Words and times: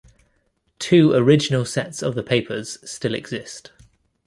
Two 0.79 1.11
original 1.13 1.63
sets 1.63 2.01
of 2.01 2.15
the 2.15 2.23
papers 2.23 2.79
still 2.83 3.13
exist. 3.13 3.71